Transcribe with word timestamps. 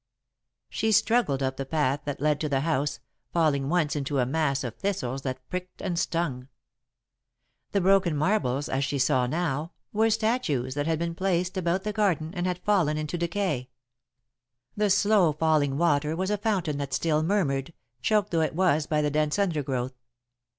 She 0.67 0.91
struggled 0.91 1.43
up 1.43 1.57
the 1.57 1.63
path 1.67 1.99
that 2.05 2.19
led 2.19 2.39
to 2.41 2.49
the 2.49 2.61
house, 2.61 2.99
falling 3.31 3.69
once 3.69 3.95
into 3.95 4.17
a 4.17 4.25
mass 4.25 4.63
of 4.63 4.73
thistles 4.73 5.21
that 5.21 5.47
pricked 5.47 5.79
and 5.79 5.99
stung. 5.99 6.47
The 7.71 7.81
broken 7.81 8.17
marbles, 8.17 8.67
as 8.67 8.83
she 8.83 8.97
saw 8.97 9.27
now, 9.27 9.73
were 9.93 10.09
statues 10.09 10.73
that 10.73 10.87
had 10.87 10.97
been 10.97 11.13
placed 11.13 11.55
about 11.55 11.83
the 11.83 11.93
garden 11.93 12.33
and 12.33 12.47
had 12.47 12.65
fallen 12.65 12.97
into 12.97 13.15
decay. 13.15 13.69
The 14.75 14.89
slow 14.89 15.33
falling 15.33 15.77
water 15.77 16.15
was 16.15 16.31
a 16.31 16.37
fountain 16.39 16.79
that 16.79 16.95
still 16.95 17.21
murmured, 17.21 17.71
choked 18.01 18.31
though 18.31 18.41
it 18.41 18.55
was 18.55 18.87
by 18.87 19.03
the 19.03 19.11
dense 19.11 19.37
undergrowth. 19.37 19.93